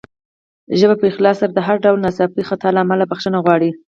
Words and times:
زه 0.79 0.85
په 0.99 1.05
اخلاص 1.11 1.37
سره 1.41 1.51
د 1.53 1.59
هر 1.67 1.77
ډول 1.85 1.99
ناڅاپي 2.05 2.43
خطا 2.49 2.69
له 2.73 2.79
امله 2.83 3.03
بخښنه 3.11 3.37
غواړم. 3.45 3.73